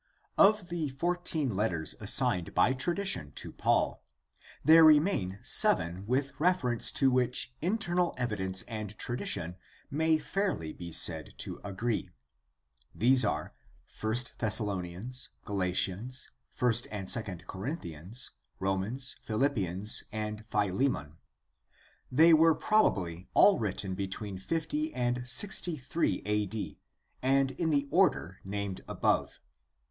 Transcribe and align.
—Of 0.49 0.69
the 0.69 0.89
fourteen 0.89 1.51
letters 1.51 1.93
assigned 1.99 2.55
by 2.55 2.73
tradition 2.73 3.33
to 3.33 3.51
Paul, 3.51 4.03
there 4.65 4.83
remain 4.83 5.37
seven 5.43 6.07
with 6.07 6.31
refer 6.39 6.71
ence 6.73 6.91
to 6.93 7.11
which 7.11 7.53
internal 7.61 8.15
evidence 8.17 8.63
and 8.63 8.97
tradition 8.97 9.57
may 9.91 10.17
fairly 10.17 10.73
be 10.73 10.91
said 10.91 11.35
to 11.45 11.61
agree. 11.63 12.09
These 12.95 13.23
are 13.23 13.53
I 14.03 14.15
Thessalonians, 14.39 15.29
Galatians, 15.45 16.31
I 16.59 16.73
and 16.89 17.15
II 17.15 17.43
Corinthians, 17.45 18.31
Romans, 18.57 19.17
Philippians, 19.21 20.05
and 20.11 20.47
Philemon. 20.47 21.17
They 22.11 22.33
were 22.33 22.55
probably 22.55 23.29
all 23.35 23.59
written 23.59 23.93
between 23.93 24.39
50 24.39 24.95
and 24.95 25.29
63 25.29 26.23
a.d., 26.25 26.79
and 27.21 27.51
in 27.51 27.69
the 27.69 27.87
order 27.91 28.39
named 28.43 28.81
above. 28.87 29.39